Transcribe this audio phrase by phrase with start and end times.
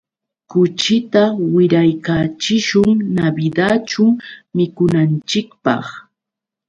[0.51, 1.23] Kuchita
[1.53, 4.05] wiraykachishun Navidadćhu
[4.55, 5.85] mikunanchikpaq.